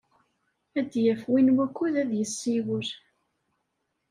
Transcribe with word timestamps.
Ad 0.79 0.85
d-yaf 0.91 1.21
win 1.31 1.47
wukud 1.55 1.95
ad 2.01 2.11
yessiwel. 2.19 2.87